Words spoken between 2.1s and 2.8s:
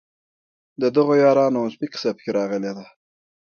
په کې راغلې